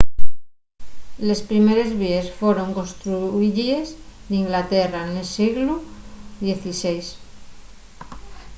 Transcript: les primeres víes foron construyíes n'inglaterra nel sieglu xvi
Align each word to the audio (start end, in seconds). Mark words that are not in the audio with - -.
les 1.27 1.41
primeres 1.49 1.91
víes 2.01 2.27
foron 2.39 2.75
construyíes 2.79 3.87
n'inglaterra 4.29 5.01
nel 5.13 5.27
sieglu 5.35 5.75
xvi 6.61 6.99